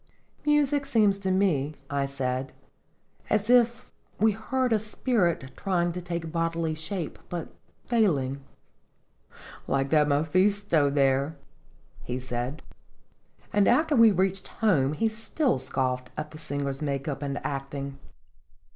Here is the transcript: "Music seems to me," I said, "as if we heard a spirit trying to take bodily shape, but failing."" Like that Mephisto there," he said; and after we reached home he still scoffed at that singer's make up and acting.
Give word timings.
"Music 0.47 0.87
seems 0.87 1.19
to 1.19 1.29
me," 1.29 1.75
I 1.87 2.07
said, 2.07 2.53
"as 3.29 3.51
if 3.51 3.91
we 4.19 4.31
heard 4.31 4.73
a 4.73 4.79
spirit 4.79 5.51
trying 5.55 5.91
to 5.91 6.01
take 6.01 6.31
bodily 6.31 6.73
shape, 6.73 7.19
but 7.29 7.49
failing."" 7.85 8.41
Like 9.77 9.91
that 9.91 10.07
Mephisto 10.07 10.89
there," 10.89 11.35
he 12.03 12.17
said; 12.17 12.63
and 13.53 13.67
after 13.67 13.95
we 13.95 14.09
reached 14.09 14.47
home 14.47 14.93
he 14.93 15.07
still 15.07 15.59
scoffed 15.59 16.09
at 16.17 16.31
that 16.31 16.37
singer's 16.39 16.81
make 16.81 17.07
up 17.07 17.21
and 17.21 17.37
acting. 17.45 17.99